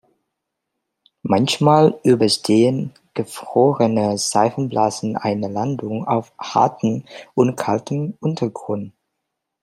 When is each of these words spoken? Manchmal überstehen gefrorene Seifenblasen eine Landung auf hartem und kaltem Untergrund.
Manchmal 1.21 1.99
überstehen 2.03 2.91
gefrorene 3.13 4.17
Seifenblasen 4.17 5.15
eine 5.15 5.47
Landung 5.47 6.07
auf 6.07 6.33
hartem 6.39 7.03
und 7.35 7.55
kaltem 7.55 8.17
Untergrund. 8.19 8.93